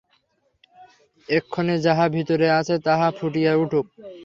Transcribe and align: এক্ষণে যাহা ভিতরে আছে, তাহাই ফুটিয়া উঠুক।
এক্ষণে 1.29 1.75
যাহা 1.85 2.05
ভিতরে 2.15 2.47
আছে, 2.59 2.75
তাহাই 2.85 3.11
ফুটিয়া 3.17 3.51
উঠুক। 3.55 3.85